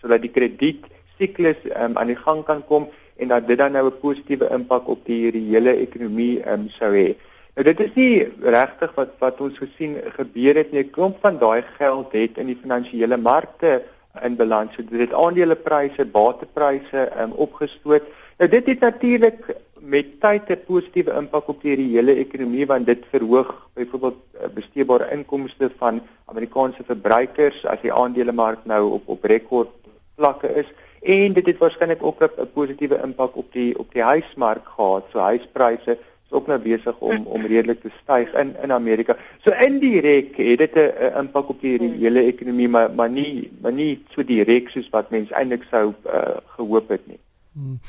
sodat 0.00 0.24
die 0.24 0.32
krediet 0.32 0.88
siklus 1.20 1.60
um, 1.76 1.98
aan 2.00 2.12
die 2.12 2.20
gang 2.20 2.44
kan 2.48 2.64
kom 2.68 2.88
en 3.20 3.28
dat 3.28 3.48
dit 3.48 3.58
dan 3.60 3.72
nou 3.76 3.86
'n 3.86 4.00
positiewe 4.00 4.48
impak 4.56 4.88
op 4.88 5.04
die 5.04 5.30
hele 5.32 5.76
ekonomie 5.76 6.40
um, 6.52 6.68
sou 6.78 6.92
hê. 6.94 7.14
Nou 7.54 7.64
dit 7.64 7.80
is 7.80 7.94
nie 7.94 8.14
regtig 8.56 8.92
wat 8.96 9.10
wat 9.20 9.40
ons 9.40 9.58
gesien 9.58 9.96
gebeur 10.16 10.54
het 10.54 10.72
nie. 10.72 10.84
'n 10.84 10.90
Klomp 10.90 11.16
van 11.20 11.38
daai 11.38 11.62
geld 11.78 12.12
het 12.12 12.38
in 12.38 12.46
die 12.46 12.60
finansiële 12.62 13.16
markte 13.16 13.82
in 14.22 14.36
balans. 14.36 14.74
So 14.74 14.82
dit 14.82 15.00
het 15.00 15.14
aandelepryse, 15.14 16.04
batepryse 16.04 17.10
um, 17.20 17.32
opgestoot. 17.32 18.02
Nou 18.38 18.48
dit 18.50 18.66
het 18.66 18.80
natuurlik 18.80 19.44
met 19.80 20.20
tyd 20.20 20.50
'n 20.50 20.64
positiewe 20.66 21.12
impak 21.16 21.48
op 21.48 21.62
die 21.62 21.76
hele 21.76 22.14
ekonomie 22.14 22.66
want 22.66 22.86
dit 22.86 23.04
verhoog 23.10 23.68
byvoorbeeld 23.74 24.20
eh, 24.32 24.48
besteedbare 24.54 25.10
inkomste 25.10 25.70
van 25.78 26.02
Amerikaanse 26.24 26.82
verbruikers 26.84 27.66
as 27.66 27.80
die 27.80 27.92
aandelemark 27.92 28.64
nou 28.64 28.90
op 28.90 29.08
op 29.08 29.24
rekord 29.24 29.68
vlakke 30.16 30.54
is 30.54 30.68
en 31.00 31.32
dit 31.32 31.46
het 31.46 31.58
waarskynlik 31.58 32.02
ook 32.02 32.22
'n 32.22 32.52
positiewe 32.52 33.00
impak 33.02 33.36
op 33.36 33.52
die 33.52 33.78
op 33.78 33.92
die 33.92 34.02
huismark 34.02 34.66
gehad. 34.76 35.04
So 35.12 35.18
huispryse 35.18 35.98
is 36.26 36.32
ook 36.32 36.46
nou 36.46 36.58
besig 36.58 36.98
om 36.98 37.26
om 37.26 37.46
redelik 37.46 37.80
te 37.80 37.90
styg 38.02 38.32
in 38.32 38.54
in 38.62 38.72
Amerika. 38.72 39.16
So 39.44 39.50
indirek 39.50 40.36
het 40.36 40.58
dit 40.58 40.74
'n 40.74 41.18
impak 41.18 41.48
op 41.48 41.60
die 41.60 41.78
hele 41.78 42.24
ekonomie 42.24 42.68
maar 42.68 42.90
maar 42.94 43.10
nie 43.10 43.50
maar 43.60 43.72
nie 43.72 44.04
so 44.08 44.24
direk 44.24 44.68
soos 44.68 44.88
wat 44.90 45.10
mense 45.10 45.34
eintlik 45.34 45.64
sou 45.70 45.94
uh, 46.06 46.36
gehoop 46.46 46.88
het 46.88 47.06
nie. 47.06 47.18
Hmm. 47.52 47.80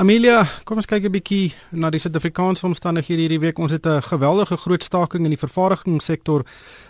Amelia, 0.00 0.46
kom 0.64 0.78
ons 0.80 0.86
kyk 0.88 1.04
'n 1.04 1.12
bietjie 1.12 1.52
na 1.76 1.90
die 1.90 2.00
Suid-Afrikaanse 2.00 2.64
omstandighede 2.64 3.20
hierdie 3.20 3.40
week. 3.40 3.58
Ons 3.58 3.72
het 3.72 3.86
'n 3.86 4.00
geweldige 4.02 4.56
groot 4.56 4.82
staking 4.82 5.24
in 5.24 5.30
die 5.30 5.44
vervaardigingssektor 5.44 6.44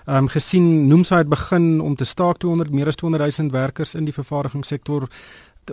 ehm 0.06 0.16
um, 0.16 0.28
gesien. 0.28 0.86
Noemsa 0.86 1.16
het 1.16 1.28
begin 1.28 1.80
om 1.80 1.94
te 1.94 2.04
staak 2.04 2.38
200 2.38 2.70
meer 2.70 2.86
as 2.86 2.94
200 2.94 3.36
000 3.36 3.50
werkers 3.50 3.94
in 3.94 4.04
die 4.04 4.14
vervaardigingssektor. 4.14 5.08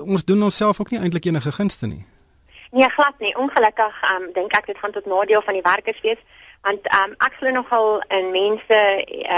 Ons 0.02 0.26
doen 0.26 0.44
onsself 0.44 0.80
ook 0.80 0.92
nie 0.92 1.00
eintlik 1.00 1.26
enige 1.26 1.52
gunste 1.52 1.88
nie. 1.88 2.06
Nee, 2.72 2.90
glad 2.90 3.14
nie. 3.20 3.38
Ongelukkig 3.38 4.02
ehm 4.04 4.24
um, 4.24 4.34
dink 4.34 4.52
ek 4.54 4.66
dit 4.66 4.78
gaan 4.78 4.92
tot 4.92 5.06
nadeel 5.06 5.42
van 5.42 5.54
die 5.54 5.64
werkers 5.64 6.02
wees 6.02 6.22
want 6.62 6.88
um, 6.94 7.14
ek 7.24 7.38
glo 7.40 7.52
nogal 7.52 8.02
in 8.18 8.32
mense 8.32 8.80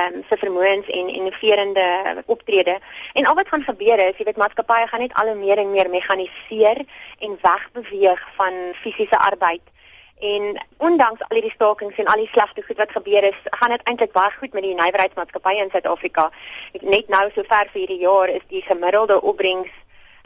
um, 0.01 0.21
se 0.29 0.37
vermoëns 0.41 0.87
en 0.87 1.09
innoverende 1.13 2.23
optrede. 2.25 2.79
En 3.13 3.25
al 3.25 3.35
wat 3.35 3.47
gaan 3.47 3.63
gebeur 3.63 3.99
is 3.99 4.17
jy 4.17 4.25
weet 4.29 4.39
maatskappye 4.41 4.87
gaan 4.87 5.03
net 5.05 5.13
al 5.13 5.33
hoe 5.33 5.39
meer 5.39 5.57
en 5.61 5.71
meer 5.71 5.89
mekaniseer 5.89 6.85
en 7.19 7.37
wegbeweeg 7.41 8.23
van 8.37 8.57
fisiese 8.81 9.17
arbeid. 9.17 9.61
En 10.19 10.57
ondanks 10.77 11.21
al 11.21 11.37
hierdie 11.37 11.53
stakings 11.53 11.95
en 11.95 12.09
al 12.11 12.23
die 12.23 12.31
slegte 12.31 12.63
goed 12.67 12.77
wat 12.77 12.91
gebeur 12.91 13.23
is 13.23 13.37
gaan 13.61 13.75
dit 13.75 13.83
eintlik 13.87 14.11
baie 14.11 14.31
goed 14.39 14.53
met 14.53 14.65
die 14.65 14.75
nywerheidsmaatskappye 14.75 15.63
in 15.63 15.71
Suid-Afrika. 15.71 16.31
Net 16.81 17.07
nou 17.07 17.29
sover 17.35 17.69
vir 17.71 17.79
hierdie 17.85 18.01
jaar 18.03 18.29
is 18.29 18.43
die 18.49 18.63
gemiddelde 18.65 19.21
opbrengs 19.21 19.71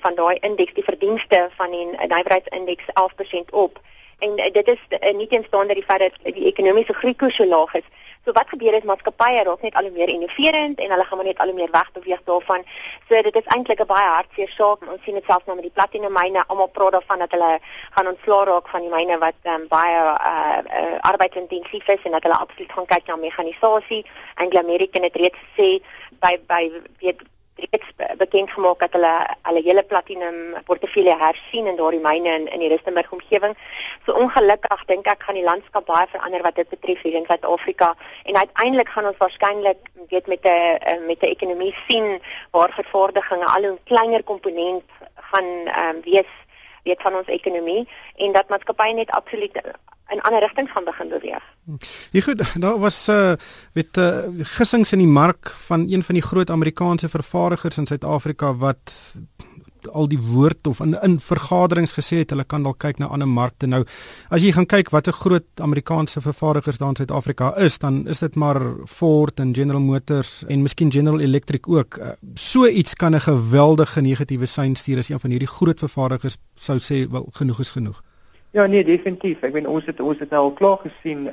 van 0.04 0.16
daai 0.16 0.38
indeks 0.42 0.74
die 0.74 0.88
verdienste 0.88 1.50
van 1.58 1.72
die 1.72 1.86
nywerheidsindeks 1.86 2.90
11% 2.94 3.54
op 3.66 3.80
en 4.20 4.40
uh, 4.40 4.52
dit 4.52 4.68
is 4.68 4.82
uh, 4.90 5.14
nie 5.14 5.28
teenstaande 5.28 5.74
die 5.74 5.84
feit 5.84 6.00
dat 6.00 6.34
die 6.36 6.46
ekonomiese 6.52 6.94
groeikoers 6.94 7.36
so 7.36 7.46
laag 7.46 7.74
is. 7.74 7.88
So 8.26 8.32
wat 8.32 8.48
gebeur 8.48 8.74
is 8.74 8.86
maatskappye 8.88 9.44
raak 9.44 9.62
net 9.62 9.76
al 9.76 9.90
hoe 9.90 9.98
meer 9.98 10.08
innoverend 10.08 10.80
en 10.80 10.92
hulle 10.92 11.04
gaan 11.04 11.18
maar 11.20 11.28
net 11.28 11.40
al 11.44 11.50
hoe 11.52 11.56
meer 11.56 11.72
wegbeweeg 11.72 12.22
daarvan. 12.24 12.64
So 13.10 13.22
dit 13.22 13.36
is 13.36 13.50
eintlik 13.56 13.82
'n 13.84 13.86
baie 13.86 14.08
hartseer 14.08 14.50
saak. 14.50 14.86
Ons 14.92 15.04
sien 15.04 15.14
dit 15.14 15.26
selfs 15.26 15.46
nou 15.46 15.56
met 15.56 15.66
die 15.68 15.76
platinum 15.76 16.14
myne. 16.14 16.44
Almal 16.48 16.68
praat 16.68 16.92
daarvan 16.92 17.20
dat 17.20 17.32
hulle 17.32 17.60
gaan 17.92 18.08
ontslaa 18.08 18.44
raak 18.44 18.70
van 18.70 18.82
die 18.82 18.90
myne 18.90 19.18
wat 19.18 19.40
um, 19.44 19.68
baie 19.68 20.00
uh, 20.00 20.58
uh, 20.80 20.98
arbeidsintensief 21.00 21.88
is 21.88 22.04
en 22.04 22.12
dat 22.12 22.24
hulle 22.24 22.38
absoluut 22.38 22.72
gaan 22.72 22.86
kyk 22.86 23.08
na 23.08 23.16
mekanisasie. 23.16 24.06
Anglo 24.36 24.60
American 24.60 25.04
het 25.04 25.16
reeds 25.16 25.38
gesê 25.38 25.84
by 26.20 26.40
by 26.48 26.72
weet 27.00 27.22
reeds 27.56 28.18
bekend 28.18 28.52
gemaak 28.52 28.80
dat 28.80 28.94
hulle 28.98 29.14
hulle 29.42 29.62
hele 29.62 29.84
platinum 29.84 30.38
portefeulje 30.66 31.16
hersien 31.20 31.68
in 31.68 31.76
daardie 31.78 32.02
myne 32.02 32.34
in 32.40 32.48
in 32.48 32.60
die 32.60 32.70
Rustenburg 32.70 33.12
omgewing. 33.12 33.56
So 34.06 34.14
ongelukkig 34.14 34.86
dink 34.86 35.08
ek 35.08 35.24
gaan 35.24 35.38
die 35.38 35.46
landskap 35.46 35.86
baie 35.86 36.08
verander 36.12 36.42
wat 36.42 36.56
dit 36.56 36.70
betref 36.70 37.02
hier 37.02 37.20
in 37.20 37.28
Suid-Afrika 37.30 37.94
en 38.24 38.38
uiteindelik 38.38 38.90
gaan 38.90 39.10
ons 39.12 39.22
waarskynlik 39.22 39.92
weet 40.10 40.28
met 40.28 40.46
'n 40.46 41.06
met 41.06 41.22
'n 41.22 41.34
ekonomie 41.36 41.76
sien 41.88 42.22
waar 42.52 42.74
vervaardiging 42.74 43.44
al 43.44 43.64
'n 43.72 43.80
kleiner 43.84 44.24
komponent 44.24 44.84
gaan 45.16 45.50
um, 45.84 46.02
wees 46.02 46.32
weet 46.84 47.02
van 47.02 47.16
ons 47.16 47.28
ekonomie 47.28 47.88
en 48.16 48.32
dat 48.32 48.50
maatskappye 48.50 48.94
net 48.94 49.12
absoluut 49.12 49.62
in 50.14 50.22
ander 50.22 50.40
rigtings 50.40 50.72
gaan 50.72 50.86
begin 50.86 51.10
beweeg. 51.10 51.44
Ja 52.12 52.22
goed, 52.22 52.44
daar 52.64 52.80
was 52.80 53.08
uh 53.10 53.34
met 53.74 53.98
uh 53.98 54.20
gissings 54.56 54.92
in 54.92 55.00
die 55.00 55.08
mark 55.08 55.50
van 55.68 55.88
een 55.90 56.04
van 56.04 56.16
die 56.16 56.24
groot 56.24 56.50
Amerikaanse 56.50 57.10
vervaardigers 57.10 57.78
in 57.78 57.86
Suid-Afrika 57.86 58.54
wat 58.56 58.94
al 59.92 60.08
die 60.08 60.20
woord 60.20 60.68
of 60.68 60.80
in 60.80 60.94
in 61.02 61.18
vergaderings 61.20 61.94
gesê 61.98 62.22
het 62.22 62.30
hulle 62.30 62.46
kan 62.48 62.64
dalk 62.64 62.80
kyk 62.84 63.00
na 63.00 63.10
ander 63.12 63.28
markte. 63.28 63.68
Nou 63.68 63.84
as 64.30 64.44
jy 64.44 64.54
gaan 64.56 64.68
kyk 64.70 64.92
watter 64.96 65.14
groot 65.14 65.64
Amerikaanse 65.64 66.22
vervaardigers 66.22 66.78
daar 66.78 66.94
in 66.94 67.02
Suid-Afrika 67.02 67.54
is, 67.58 67.78
dan 67.80 68.08
is 68.08 68.24
dit 68.24 68.36
maar 68.36 68.62
Ford 68.88 69.40
en 69.40 69.54
General 69.56 69.82
Motors 69.82 70.44
en 70.48 70.62
miskien 70.62 70.92
General 70.92 71.20
Electric 71.20 71.68
ook. 71.68 71.98
Uh, 71.98 72.16
so 72.36 72.68
iets 72.68 72.94
kan 72.96 73.16
'n 73.16 73.22
geweldige 73.22 74.02
negatiewe 74.02 74.46
sein 74.46 74.76
stuur 74.76 74.98
as 74.98 75.10
een 75.10 75.20
van 75.20 75.30
hierdie 75.30 75.48
groot 75.48 75.80
vervaardigers 75.80 76.38
sou 76.56 76.80
sê 76.80 77.10
wel 77.10 77.28
genoeg 77.32 77.60
is 77.60 77.70
genoeg. 77.70 78.04
Ja 78.54 78.66
nee, 78.70 78.84
definitief. 78.86 79.42
Ek 79.42 79.56
meen 79.56 79.66
ons 79.66 79.88
het 79.90 79.98
ons 79.98 80.20
het 80.22 80.30
nou 80.30 80.44
al 80.44 80.52
klaar 80.54 80.76
gesien 80.84 81.24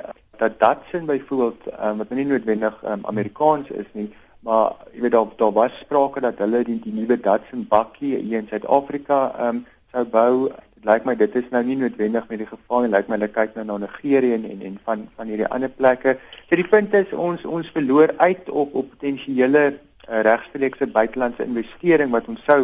dat 0.41 0.55
Datsun 0.57 1.03
byvoorbeeld 1.05 1.67
um, 1.69 1.99
wat 1.99 2.09
nou 2.09 2.17
nie 2.17 2.25
noodwendig 2.31 2.79
um, 2.81 3.05
Amerikaans 3.11 3.69
is 3.77 3.91
nie, 3.93 4.07
maar 4.41 4.71
jy 4.95 5.03
weet 5.03 5.13
daar 5.13 5.35
daar 5.37 5.53
was 5.53 5.75
sprake 5.83 6.23
dat 6.25 6.41
hulle 6.41 6.63
die 6.65 6.79
die 6.81 6.95
nuwe 6.95 7.19
Datsun 7.21 7.67
bakkie 7.69 8.15
hier 8.15 8.41
in 8.41 8.49
Suid-Afrika 8.49 9.21
um, 9.37 9.61
sou 9.93 10.05
bou. 10.17 10.49
Dit 10.73 10.89
lyk 10.89 11.05
my 11.05 11.17
dit 11.21 11.37
is 11.43 11.53
nou 11.53 11.61
nie 11.69 11.77
noodwendig 11.83 12.25
met 12.33 12.41
die 12.41 12.49
geval 12.55 12.87
nie. 12.87 12.93
Lyk 12.95 13.13
my 13.13 13.19
hulle 13.19 13.33
kyk 13.37 13.53
nou 13.59 13.69
na 13.69 13.77
Nigerië 13.85 14.33
en, 14.39 14.51
en 14.55 14.67
en 14.71 14.83
van 14.89 15.07
van 15.19 15.29
hierdie 15.29 15.53
ander 15.53 15.77
plekke. 15.77 16.17
So 16.49 16.57
die 16.57 16.69
punt 16.73 16.97
is 16.97 17.13
ons 17.13 17.45
ons 17.45 17.73
verloor 17.77 18.17
uit 18.17 18.49
op 18.49 18.73
op 18.73 18.93
potensiële 18.97 19.67
uh, 19.69 20.25
regstreekse 20.25 20.89
buitelandse 20.89 21.45
investering 21.45 22.17
wat 22.17 22.33
ons 22.33 22.41
sou 22.49 22.63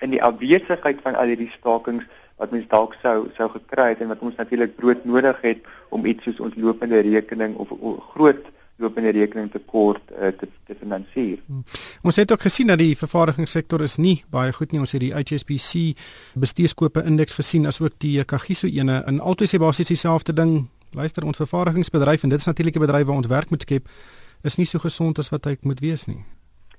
in 0.00 0.16
die 0.16 0.24
afwesigheid 0.24 1.04
van 1.04 1.20
al 1.20 1.36
hierdie 1.36 1.52
stakings 1.58 2.08
wat 2.36 2.50
mens 2.50 2.68
dalk 2.68 2.96
sou 3.02 3.28
sou 3.36 3.48
gekry 3.50 3.88
het 3.94 4.02
en 4.04 4.12
wat 4.12 4.20
ons 4.20 4.36
natuurlik 4.36 4.76
brood 4.76 5.04
nodig 5.04 5.40
het 5.40 5.64
om 5.88 6.04
iets 6.04 6.24
soos 6.24 6.40
ons 6.40 6.54
lopende 6.56 7.00
rekening 7.00 7.56
of, 7.56 7.70
of 7.70 8.02
groot 8.12 8.44
lopende 8.76 9.10
rekening 9.16 9.48
tekort 9.52 10.02
uh, 10.12 10.28
te 10.36 10.48
te 10.66 10.74
finansier. 10.76 11.38
Hmm. 11.46 11.64
Ons 12.02 12.20
het 12.20 12.32
ook 12.32 12.44
gesien 12.44 12.66
dat 12.66 12.78
die 12.78 12.96
vervaardigingssektor 12.96 13.82
is 13.82 13.96
nie 13.96 14.18
baie 14.30 14.52
goed 14.52 14.72
nie. 14.72 14.82
Ons 14.82 14.92
het 14.92 15.00
die 15.00 15.14
HSBC 15.14 15.96
bestuurskope 16.34 17.04
indeks 17.08 17.40
gesien 17.40 17.66
asook 17.66 17.96
die 18.04 18.18
Kagiso 18.24 18.68
ene 18.68 19.00
en 19.06 19.20
altyd 19.20 19.54
sê 19.54 19.62
basies 19.62 19.94
dieselfde 19.94 20.36
ding. 20.36 20.66
Luister, 20.96 21.24
ons 21.24 21.40
vervaardigingsbedryf 21.40 22.24
en 22.24 22.32
dit 22.32 22.40
is 22.40 22.46
natuurlik 22.46 22.76
'n 22.76 22.84
bedryf 22.84 23.06
waar 23.06 23.16
ons 23.16 23.32
werk 23.32 23.50
moet 23.50 23.62
skep, 23.62 23.88
is 24.42 24.56
nie 24.56 24.66
so 24.66 24.78
gesond 24.78 25.18
as 25.18 25.28
wat 25.28 25.44
hy 25.44 25.56
moet 25.60 25.80
wees 25.80 26.06
nie. 26.06 26.24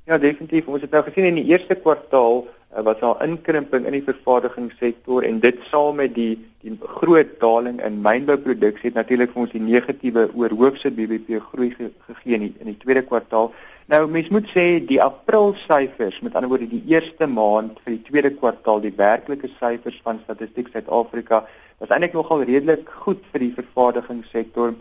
Ja, 0.08 0.16
definitief. 0.18 0.68
Ons 0.72 0.86
het 0.86 0.94
nou 0.96 1.02
gesien 1.04 1.26
in 1.28 1.36
die 1.42 1.50
eerste 1.52 1.76
kwartaal 1.76 2.46
uh, 2.48 2.82
was 2.88 3.00
daar 3.02 3.24
inkrimping 3.26 3.84
in 3.90 3.96
die 3.98 4.06
vervaardigingssektor 4.06 5.26
en 5.28 5.42
dit 5.44 5.58
saam 5.68 5.98
met 6.00 6.14
die 6.16 6.38
die 6.64 6.78
groot 7.00 7.34
daling 7.42 7.82
in 7.84 7.98
mynbouproduksie 8.06 8.88
het 8.88 8.96
natuurlik 8.96 9.34
vir 9.34 9.42
ons 9.44 9.52
die 9.52 9.64
negatiewe 9.66 10.24
oorhoofse 10.32 10.94
BBP 10.96 11.42
groei 11.50 11.74
ge 11.74 11.90
gegee 12.06 12.38
in 12.38 12.46
die, 12.46 12.54
in 12.64 12.70
die 12.72 12.78
tweede 12.80 13.04
kwartaal. 13.10 13.52
Nou 13.92 14.00
mens 14.12 14.32
moet 14.32 14.48
sê 14.54 14.66
die 14.94 15.02
April 15.04 15.52
syfers, 15.66 16.22
met 16.24 16.36
ander 16.36 16.54
woorde 16.54 16.70
die 16.72 16.84
eerste 16.92 17.28
maand 17.28 17.82
vir 17.84 17.98
die 17.98 18.08
tweede 18.08 18.32
kwartaal, 18.40 18.80
die 18.84 18.96
werklike 18.96 19.52
syfers 19.60 20.00
van 20.08 20.22
Statistiek 20.24 20.72
Suid-Afrika 20.72 21.44
was 21.84 21.92
eintlik 21.92 22.16
nogal 22.16 22.48
redelik 22.48 22.88
goed 23.04 23.28
vir 23.34 23.44
die 23.44 23.54
vervaardigingssektor. 23.60 24.72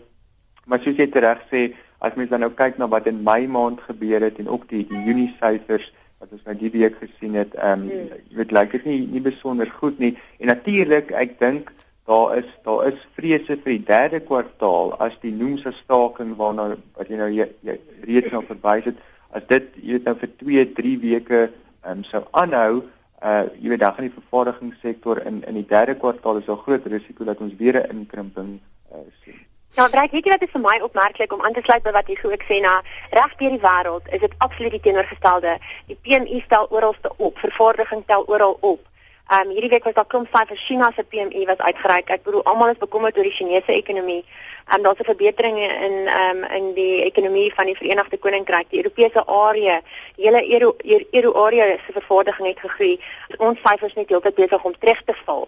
Maar 0.67 0.83
soos 0.83 0.99
jy 0.99 1.11
reg 1.19 1.43
sê, 1.51 1.67
as 1.99 2.15
mens 2.15 2.29
dan 2.29 2.43
nou 2.45 2.51
kyk 2.53 2.77
na 2.77 2.87
wat 2.87 3.07
in 3.07 3.23
Mei 3.23 3.47
maand 3.47 3.81
gebeur 3.81 4.21
het 4.21 4.39
en 4.39 4.49
ook 4.49 4.67
die, 4.69 4.83
die 4.89 5.03
Junie 5.05 5.31
syfers 5.39 5.91
wat 6.19 6.31
ons 6.33 6.45
nou 6.49 6.55
die 6.57 6.71
week 6.73 6.97
gesien 7.01 7.37
het, 7.37 7.53
ehm 7.55 7.83
um, 7.85 7.89
jy 8.29 8.37
weet 8.39 8.53
lyk 8.55 8.71
dit 8.73 8.85
nie 8.89 9.01
nie 9.17 9.21
besonder 9.21 9.69
goed 9.79 9.99
nie. 10.01 10.15
En 10.41 10.49
natuurlik, 10.49 11.11
ek 11.13 11.37
dink 11.41 11.71
daar 12.09 12.37
is 12.39 12.49
daar 12.65 12.87
is 12.89 12.99
vrese 13.19 13.57
vir 13.63 13.73
die 13.73 13.85
derde 13.85 14.21
kwartaal 14.25 14.95
as 15.03 15.17
die 15.21 15.33
noemse 15.35 15.73
staking 15.83 16.35
waarna 16.39 16.69
wat 16.97 17.11
jy 17.11 17.19
nou 17.21 17.29
jy, 17.33 17.49
jy 17.67 17.77
reeds 18.09 18.33
nou 18.33 18.41
verwys 18.49 18.89
het, 18.89 19.01
as 19.35 19.45
dit 19.51 19.73
jy 19.81 19.97
weet 19.97 20.07
nou 20.09 20.15
vir 20.21 20.31
2, 20.43 20.67
3 20.81 20.93
weke 21.05 21.41
ehm 21.47 21.99
um, 21.99 22.05
sou 22.09 22.23
aanhou, 22.31 22.85
uh 23.25 23.43
jy 23.57 23.73
weet 23.73 23.83
dan 23.83 23.93
gaan 23.97 24.09
die 24.09 24.17
vervaardigingssektor 24.17 25.21
in 25.25 25.43
in 25.49 25.61
die 25.61 25.69
derde 25.69 25.97
kwartaal 26.01 26.41
is 26.41 26.49
'n 26.49 26.63
groot 26.65 26.85
risiko 26.85 27.29
dat 27.29 27.41
ons 27.41 27.53
weer 27.61 27.77
'n 27.81 27.99
inkrimping 27.99 28.59
uh, 28.93 29.05
sien. 29.23 29.46
Ja, 29.75 29.87
Drake, 29.87 30.11
weet 30.11 30.25
jy 30.25 30.31
wat 30.31 30.41
is 30.41 30.51
vir 30.51 30.61
my 30.61 30.79
opmerklik 30.81 31.33
om 31.33 31.41
aan 31.45 31.53
te 31.53 31.61
sluit 31.61 31.83
by 31.85 31.91
wat 31.93 32.07
jy 32.09 32.17
ook 32.25 32.43
sê 32.49 32.55
na 32.63 32.81
reg 33.13 33.33
deur 33.39 33.53
die 33.53 33.61
wêreld 33.65 34.07
is 34.15 34.21
dit 34.23 34.35
absoluut 34.45 34.71
die 34.73 34.79
teenoorgestelde. 34.85 35.57
Die 35.89 35.97
PMI 36.01 36.39
stel 36.45 36.65
oralste 36.69 37.11
op, 37.17 37.37
vervaardiging 37.37 38.01
tel 38.07 38.25
oral 38.27 38.57
op. 38.61 38.79
Ehm 39.27 39.49
um, 39.49 39.49
hierdie 39.53 39.69
week 39.69 39.83
was 39.83 39.93
daar 39.93 40.07
klomp 40.07 40.27
syfers 40.31 40.63
China 40.65 40.91
se 40.95 41.03
PMI 41.03 41.45
was 41.45 41.57
uitgereik. 41.57 42.09
Ek 42.09 42.23
bedoel 42.23 42.43
almal 42.43 42.71
is 42.71 42.79
bekommerd 42.79 43.17
oor 43.17 43.27
die 43.27 43.35
Chinese 43.35 43.75
ekonomie. 43.75 44.23
Ehm 44.23 44.77
um, 44.77 44.83
daar's 44.83 44.99
'n 44.99 45.09
verbetering 45.11 45.57
in 45.59 45.95
ehm 46.07 46.43
um, 46.43 46.43
in 46.57 46.73
die 46.73 47.03
ekonomie 47.03 47.53
van 47.53 47.65
die 47.65 47.75
Verenigde 47.75 48.17
Koninkryk, 48.17 48.69
die 48.69 48.81
Europese 48.83 49.25
area, 49.25 49.81
die 50.15 50.25
hele 50.25 50.41
euro 50.53 50.75
euro 51.11 51.45
area 51.45 51.77
se 51.85 51.91
vervaardiging 51.91 52.47
het 52.47 52.59
gegroei. 52.59 52.99
Ons 53.37 53.59
syfers 53.59 53.93
net 53.93 54.09
heeltyd 54.09 54.35
besig 54.35 54.63
om 54.63 54.79
terug 54.79 55.03
te 55.05 55.13
val 55.25 55.47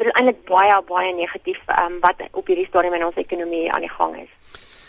dit 0.00 0.08
is 0.08 0.16
eintlik 0.16 0.44
baie 0.48 0.76
baie 0.88 1.14
negatief 1.14 1.60
um, 1.76 1.98
wat 2.04 2.22
op 2.32 2.46
hierdie 2.48 2.68
stadium 2.68 2.96
in 2.96 3.04
ons 3.04 3.18
ekonomie 3.20 3.66
aan 3.72 3.84
die 3.84 3.92
gang 3.92 4.16
is. 4.22 4.30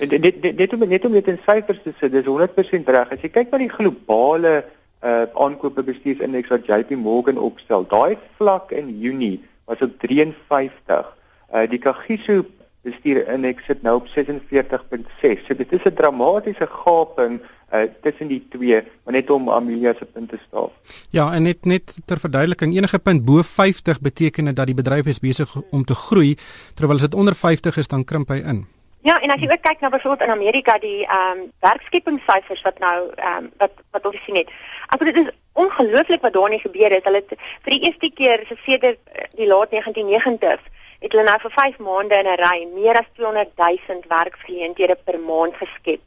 Dit 0.01 0.23
dit 0.23 0.57
net 0.57 0.73
om 0.73 0.85
net 0.87 1.05
om 1.05 1.17
dit 1.17 1.27
in 1.27 1.39
syfers 1.45 1.81
te 1.83 1.93
sit, 1.99 2.13
dis 2.13 2.29
100% 2.29 2.93
reg. 2.95 3.11
As 3.11 3.25
jy 3.25 3.29
kyk 3.33 3.51
na 3.51 3.59
die 3.61 3.73
globale 3.73 4.61
uh 5.01 5.25
aankope 5.43 5.81
bestuursindeks 5.83 6.51
wat 6.53 6.67
JP 6.69 6.93
Morgan 7.01 7.39
opstel, 7.41 7.87
daai 7.89 8.17
vlak 8.37 8.71
in 8.71 8.91
Junie 9.01 9.39
was 9.65 9.81
op 9.81 9.95
53. 10.03 11.07
Uh 11.51 11.65
die 11.69 11.81
Kagiso 11.81 12.43
bestuursindeks 12.85 13.65
sit 13.65 13.81
nou 13.83 13.97
op 13.99 14.09
46.6. 14.13 15.47
So 15.47 15.57
dit 15.57 15.73
is 15.73 15.85
'n 15.85 15.97
dramatiese 15.97 16.67
gaping 16.67 17.41
uh 17.71 17.83
tussen 18.01 18.27
die 18.27 18.41
twee, 18.49 18.81
maar 19.03 19.13
net 19.13 19.29
om 19.29 19.49
Amelia 19.49 19.93
se 19.97 20.05
punt 20.05 20.29
te 20.29 20.39
staaf. 20.47 20.71
Ja, 21.09 21.33
en 21.33 21.43
net 21.43 21.65
net 21.65 21.95
ter 22.05 22.19
verduideliking, 22.19 22.75
enige 22.75 22.99
punt 22.99 23.25
bo 23.25 23.41
50 23.41 24.01
beteken 24.01 24.53
dat 24.55 24.65
die 24.65 24.75
bedryf 24.75 25.05
is 25.05 25.19
besig 25.19 25.55
om 25.71 25.85
te 25.85 25.95
groei, 25.95 26.37
terwyl 26.75 26.95
as 26.95 27.07
dit 27.07 27.15
onder 27.15 27.35
50 27.35 27.77
is 27.77 27.87
dan 27.87 28.03
krimp 28.03 28.29
hy 28.29 28.41
in. 28.43 28.65
Ja, 29.01 29.15
en 29.21 29.31
as 29.33 29.41
jy 29.41 29.47
ook 29.49 29.63
kyk 29.65 29.79
na 29.81 29.89
byvoorbeeld 29.89 30.27
in 30.27 30.35
Amerika 30.35 30.77
die 30.79 31.05
ehm 31.05 31.39
um, 31.39 31.47
werkskepingssyfers 31.59 32.61
wat 32.61 32.79
nou 32.79 32.97
ehm 33.15 33.37
um, 33.37 33.49
wat 33.57 33.71
wat 33.91 34.05
ons 34.05 34.23
sien 34.25 34.35
het. 34.35 34.51
Also 34.87 35.05
dit 35.05 35.17
is 35.23 35.31
ongelooflik 35.53 36.21
wat 36.21 36.33
daar 36.33 36.49
nie 36.49 36.59
gebeur 36.59 36.91
het. 36.91 37.03
Hulle 37.03 37.23
het 37.23 37.33
vir 37.63 37.73
die 37.73 37.81
eerste 37.87 38.11
keer 38.13 38.45
sedert 38.65 38.99
eh, 39.13 39.25
die 39.39 39.47
laat 39.47 39.73
1990s 39.73 40.69
het 41.01 41.15
hulle 41.15 41.25
nou 41.25 41.39
vir 41.41 41.53
5 41.57 41.77
maande 41.81 42.15
in 42.21 42.29
'n 42.29 42.39
ry 42.45 42.57
meer 42.73 42.97
as 42.99 43.09
200 43.17 43.49
000 43.57 44.01
werksgeleenthede 44.07 44.97
per 45.05 45.19
maand 45.19 45.55
geskep. 45.57 46.01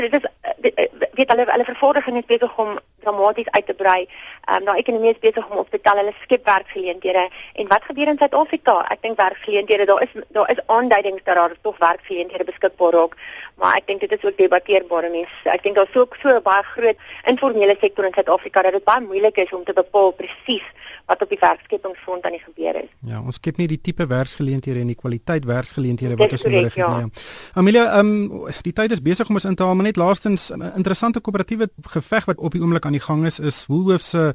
Dit 0.00 0.12
is 0.12 0.20
eh, 0.40 0.72
eh, 0.74 0.90
weet 1.12 1.28
hulle 1.30 1.44
hulle 1.46 1.64
vervorming 1.64 2.16
is 2.16 2.26
besig 2.26 2.58
om 2.58 2.78
dramaties 3.04 3.50
uit 3.50 3.66
te 3.66 3.76
brei. 3.78 4.00
Ehm 4.04 4.56
um, 4.56 4.64
nou 4.68 4.76
ekonomie 4.80 5.12
is 5.12 5.22
besig 5.22 5.50
om 5.50 5.62
op 5.62 5.70
te 5.70 5.80
tel. 5.80 6.00
Hulle 6.00 6.14
skep 6.22 6.44
werksgeleenthede. 6.44 7.28
En 7.54 7.68
wat 7.68 7.84
gebeur 7.88 8.12
in 8.12 8.18
Suid-Afrika? 8.18 8.76
Ek 8.92 9.02
dink 9.02 9.20
werksgeleenthede, 9.20 9.86
daar 9.90 10.02
is 10.02 10.12
daar 10.36 10.50
is 10.50 10.62
aanduidings 10.66 11.24
dat 11.24 11.40
daar 11.40 11.56
tog 11.62 11.78
werksgeleenthede 11.78 12.44
beskikbaar 12.44 12.92
raak, 12.98 13.16
maar 13.60 13.76
ek 13.76 13.86
dink 13.86 14.00
dit 14.00 14.12
is 14.16 14.24
ook 14.24 14.38
debatteerbaar 14.38 15.10
mense. 15.10 15.50
Ek 15.52 15.62
dink 15.62 15.76
daar's 15.76 15.96
ook 15.96 16.16
so 16.22 16.40
baie 16.44 16.64
groot 16.74 16.98
informele 17.30 17.76
sektor 17.80 18.08
in 18.08 18.16
Suid-Afrika 18.16 18.62
dat 18.62 18.78
dit 18.78 18.84
baie 18.84 19.04
moeilik 19.04 19.36
is 19.36 19.52
om 19.52 19.64
te 19.64 19.76
bepaal 19.76 20.12
presies 20.18 20.66
wat 21.06 21.22
op 21.22 21.28
die 21.28 21.38
werkskepingsfront 21.40 22.24
aan 22.24 22.36
die 22.36 22.42
gebeur 22.44 22.78
is. 22.80 22.90
Ja, 23.04 23.20
ons 23.20 23.36
skep 23.40 23.58
nie 23.60 23.66
die 23.68 23.80
tipe 23.80 24.06
werksgeleenthede 24.08 24.80
en 24.80 24.92
die 24.92 24.98
kwaliteit 24.98 25.44
werksgeleenthede 25.48 26.16
wat 26.20 26.32
ons 26.32 26.46
nodig 26.48 26.72
het 26.72 26.80
ja. 26.80 26.90
nie. 26.96 27.24
Amelia, 27.60 27.84
ehm 27.98 28.12
um, 28.14 28.52
die 28.64 28.72
tyd 28.72 28.94
is 28.96 29.02
besig 29.04 29.28
om 29.28 29.36
ons 29.40 29.48
in 29.48 29.56
te 29.58 29.66
haal, 29.66 29.76
maar 29.76 29.88
net 29.90 30.00
laastens 30.00 30.50
'n 30.50 30.72
interessante 30.76 31.20
koöperatiewe 31.20 31.68
geveg 31.96 32.24
wat 32.24 32.38
op 32.38 32.52
die 32.52 32.62
oomblik 32.62 32.86
aan 32.86 32.93
die 32.94 33.02
gang 33.02 33.26
is 33.28 33.40
is 33.42 33.64
Woolworths 33.70 34.14
se 34.14 34.32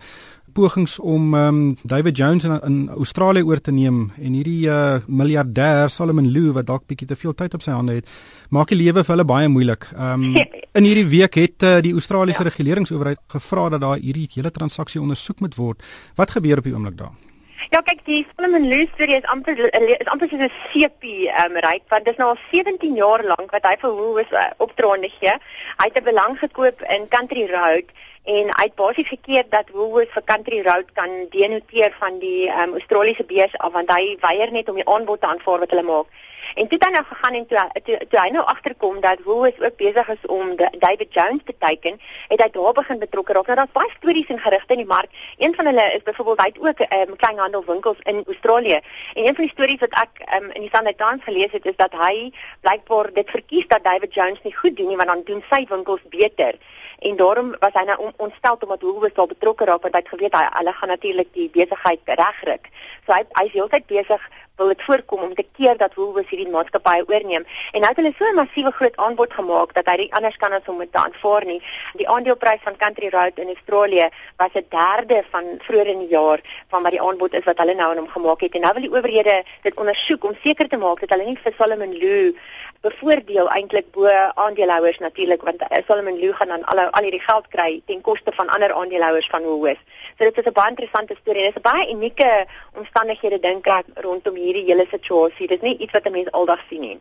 pogings 0.53 0.97
om 0.99 1.33
um, 1.37 1.59
David 1.83 2.17
Jones 2.17 2.43
in, 2.43 2.55
in 2.65 2.89
Australië 2.89 3.43
oor 3.45 3.61
te 3.61 3.71
neem 3.71 4.09
en 4.17 4.33
hierdie 4.33 4.67
uh, 4.69 4.97
miljardêr 5.07 5.91
Solomon 5.93 6.27
Lew 6.33 6.51
wat 6.57 6.67
dalk 6.69 6.87
bietjie 6.89 7.07
te 7.09 7.17
veel 7.19 7.35
tyd 7.37 7.53
op 7.53 7.63
sy 7.65 7.75
hande 7.75 7.99
het, 7.99 8.09
maak 8.49 8.73
die 8.73 8.79
lewe 8.79 9.03
vir 9.03 9.15
hulle 9.15 9.27
baie 9.29 9.51
moeilik. 9.51 9.89
Um 9.93 10.33
in 10.79 10.87
hierdie 10.87 11.07
week 11.11 11.39
het 11.39 11.65
uh, 11.67 11.77
die 11.85 11.93
Australiese 11.93 12.43
ja. 12.43 12.49
regeringsowerheid 12.49 13.21
gevra 13.35 13.69
dat 13.75 13.85
daar 13.85 14.01
hierdie 14.01 14.29
hele 14.35 14.51
transaksie 14.55 15.01
ondersoek 15.01 15.45
moet 15.45 15.57
word. 15.59 15.89
Wat 16.19 16.37
gebeur 16.37 16.63
op 16.63 16.69
die 16.69 16.75
oomblik 16.75 16.97
daar? 16.99 17.28
Ja, 17.67 17.81
kyk, 17.83 18.05
die 18.07 18.21
Solomon 18.35 18.63
Lew 18.71 18.85
storie 18.93 19.17
is 19.19 19.25
amper 19.27 19.57
is 19.59 20.07
amper 20.07 20.29
soos 20.31 20.43
'n 20.45 20.51
sepie 20.71 21.27
um, 21.41 21.57
ryk 21.65 21.83
want 21.91 22.05
dit 22.05 22.13
is 22.13 22.19
nou 22.21 22.29
al 22.31 22.39
17 22.51 22.95
jaar 22.95 23.23
lank 23.31 23.51
wat 23.51 23.67
hy 23.67 23.73
vir 23.81 23.97
Woolworths 23.97 24.31
uh, 24.31 24.45
opdraande 24.65 25.09
gee. 25.19 25.33
Hy 25.81 25.87
het 25.89 25.99
'n 25.99 26.07
belang 26.07 26.37
gekoop 26.39 26.81
in 26.95 27.07
Country 27.15 27.45
Road 27.51 27.91
en 28.23 28.53
hy 28.55 28.63
het 28.63 28.75
basies 28.79 29.11
gekeer 29.11 29.43
dat 29.49 29.75
Woolworths 29.75 30.15
vir 30.15 30.23
Country 30.31 30.61
Road 30.69 30.87
kan 30.93 31.11
denoteer 31.35 31.91
van 31.99 32.19
die 32.23 32.47
um, 32.47 32.79
Australiese 32.79 33.27
beurs 33.27 33.57
af 33.57 33.75
want 33.75 33.91
hy 33.91 34.15
weier 34.23 34.51
net 34.51 34.69
om 34.69 34.79
die 34.79 34.87
aanbod 34.87 35.21
te 35.21 35.27
aanvaar 35.27 35.59
wat 35.59 35.75
hulle 35.75 35.87
maak. 35.91 36.07
En 36.55 36.67
toe 36.67 36.77
dan 36.77 36.91
nou 36.91 37.03
gegaan 37.05 37.33
en 37.33 37.47
toe, 37.47 37.81
toe, 37.83 37.97
toe 38.09 38.19
hy 38.19 38.29
nou 38.29 38.45
agterkom 38.45 39.01
dat 39.01 39.23
Woolworths 39.23 39.61
ook 39.65 39.75
besig 39.75 40.07
is 40.09 40.25
om 40.25 40.55
de, 40.55 40.69
David 40.79 41.13
Jones 41.13 41.41
te 41.45 41.55
teiken, 41.57 41.99
het 42.27 42.41
hy 42.41 42.49
daar 42.49 42.73
begin 42.73 42.99
betrokke 42.99 43.33
raak. 43.33 43.47
Nou 43.47 43.57
daar's 43.57 43.77
baie 43.77 43.91
stories 43.97 44.27
en 44.27 44.39
gerugte 44.39 44.73
in 44.73 44.83
die 44.83 44.91
mark. 44.93 45.09
Een 45.37 45.55
van 45.55 45.65
hulle 45.65 45.85
is 45.93 46.03
byvoorbeeld 46.03 46.41
hy 46.41 46.49
het 46.53 46.59
ook 46.67 46.79
'n 46.79 46.99
um, 46.99 47.15
kleinhandelwinkels 47.15 47.99
in 47.99 48.23
Australië. 48.25 48.79
En 49.13 49.25
een 49.25 49.35
van 49.35 49.43
die 49.45 49.53
stories 49.53 49.79
wat 49.79 49.93
ek 50.05 50.13
um, 50.35 50.49
in 50.51 50.61
die 50.61 50.71
Sunday 50.73 50.93
Times 50.93 51.23
gelees 51.23 51.51
het 51.51 51.65
is 51.65 51.75
dat 51.75 51.91
hy 51.91 52.31
blykbaar 52.61 53.13
dit 53.13 53.29
verkies 53.29 53.67
dat 53.67 53.83
David 53.83 54.13
Jones 54.13 54.41
nie 54.43 54.55
goed 54.55 54.77
doen 54.77 54.87
nie 54.87 54.97
want 54.97 55.09
dan 55.09 55.21
doen 55.23 55.43
sy 55.49 55.65
winkels 55.69 56.01
beter. 56.09 56.55
En 56.99 57.15
daarom 57.15 57.55
was 57.59 57.73
hy 57.73 57.83
nou 57.83 58.11
ontstel 58.17 58.57
omdat 58.59 58.81
Woolworths 58.81 59.15
daar 59.15 59.27
betrokke 59.27 59.65
raak 59.65 59.81
want 59.81 59.93
hy 59.93 59.99
het 59.99 60.13
geweet 60.13 60.35
hy 60.35 60.45
hulle 60.57 60.73
gaan 60.73 60.89
natuurlik 60.89 61.33
die 61.33 61.49
besigheid 61.49 61.99
regryk. 62.05 62.69
So 63.05 63.13
hy 63.13 63.23
hy 63.39 63.45
is 63.45 63.57
heeltyd 63.57 63.85
besig 63.85 64.29
wil 64.59 64.71
dit 64.73 64.83
voorkom 64.83 65.21
om 65.27 65.33
te 65.35 65.45
keer 65.57 65.77
dat 65.77 65.95
Woolworths 65.95 66.31
hierdie 66.33 66.51
maatskappy 66.51 66.97
oorneem. 67.07 67.45
En 67.71 67.83
nou 67.83 67.91
het 67.91 67.99
hulle 68.01 68.13
so 68.17 68.25
'n 68.29 68.39
massiewe 68.41 68.71
groot 68.79 68.97
aanbod 69.05 69.33
gemaak 69.33 69.73
dat 69.73 69.87
hy 69.87 69.95
nie 69.97 70.13
anders 70.13 70.37
kan 70.37 70.51
as 70.51 70.67
om 70.67 70.77
dit 70.79 70.91
te 70.91 70.99
aanvaar 70.99 71.45
nie. 71.45 71.61
Die 72.01 72.09
aandeleprys 72.09 72.63
van 72.63 72.77
Country 72.77 73.09
Road 73.09 73.37
in 73.37 73.53
Australië 73.55 74.09
was 74.37 74.53
'n 74.53 74.65
derde 74.69 75.23
van 75.31 75.45
vroeër 75.65 75.87
in 75.87 75.99
die 75.99 76.13
jaar 76.17 76.39
van 76.69 76.83
wat 76.83 76.91
die 76.91 77.01
aanbod 77.01 77.33
is 77.33 77.43
wat 77.43 77.57
hulle 77.57 77.73
nou 77.73 77.89
aan 77.91 77.97
hom 77.97 78.09
gemaak 78.09 78.41
het. 78.41 78.53
En 78.53 78.61
nou 78.61 78.73
wil 78.73 78.81
die 78.81 78.97
owerhede 78.97 79.43
dit 79.61 79.75
ondersoek 79.75 80.23
om 80.23 80.37
seker 80.43 80.67
te 80.67 80.77
maak 80.77 80.99
dat 80.99 81.09
hulle 81.09 81.25
nie 81.25 81.39
vir 81.43 81.53
Solomon 81.57 81.93
Lew 81.93 82.33
bevoordeel 82.81 83.49
eintlik 83.49 83.91
bo 83.91 84.07
aandeelhouers 84.45 84.97
natuurlik 85.03 85.41
want 85.47 85.61
uh, 85.61 85.81
Solomon 85.87 86.19
Lew 86.19 86.33
gaan 86.35 86.47
dan 86.47 86.63
al 86.63 86.79
al 86.79 87.03
hierdie 87.03 87.23
geld 87.23 87.47
kry 87.55 87.81
ten 87.85 88.01
koste 88.01 88.31
van 88.35 88.47
ander 88.47 88.73
aandeelhouers 88.73 89.27
van 89.27 89.43
Woolworths. 89.43 89.83
So 90.17 90.23
dit 90.23 90.37
is 90.37 90.45
'n 90.45 90.53
baie 90.53 90.69
interessante 90.69 91.15
storie 91.21 91.43
en 91.43 91.51
dit 91.51 91.55
is 91.55 91.61
'n 91.61 91.69
baie 91.71 91.91
unieke 91.95 92.45
omstandighede 92.77 93.39
dink 93.39 93.67
ek 93.67 93.85
rondom 93.95 94.35
hier 94.35 94.45
hierdie 94.45 94.71
hele 94.71 94.87
situasie. 94.91 95.47
Dit 95.47 95.61
is 95.61 95.67
nie 95.67 95.77
iets 95.77 95.91
wat 95.91 96.05
'n 96.05 96.11
mens 96.11 96.31
aldag 96.31 96.61
sien 96.69 96.81
nie. 96.81 96.99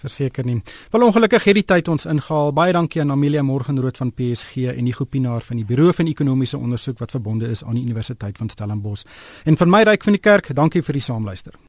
Verseker 0.00 0.44
nie. 0.44 0.62
Wel 0.90 1.02
ongelukkig 1.02 1.44
het 1.44 1.58
die 1.58 1.64
tyd 1.64 1.88
ons 1.88 2.06
ingehaal. 2.08 2.54
Baie 2.56 2.72
dankie 2.72 3.02
aan 3.02 3.10
Amelia 3.12 3.42
Morgenrood 3.42 3.96
van 4.00 4.12
PSG 4.16 4.72
en 4.72 4.88
die 4.88 4.96
Gopinaar 4.96 5.44
van 5.44 5.60
die 5.60 5.64
Buro 5.68 5.92
van 5.92 6.08
Ekonomiese 6.08 6.58
Onderzoek 6.58 6.98
wat 6.98 7.10
verbonde 7.10 7.50
is 7.52 7.64
aan 7.64 7.76
die 7.76 7.84
Universiteit 7.84 8.38
van 8.40 8.48
Stellenbosch. 8.48 9.04
En 9.44 9.56
van 9.56 9.70
my 9.70 9.82
ryk 9.82 10.02
van 10.02 10.16
die 10.16 10.24
kerk, 10.24 10.54
dankie 10.56 10.82
vir 10.82 10.96
die 10.96 11.04
saamluister. 11.04 11.60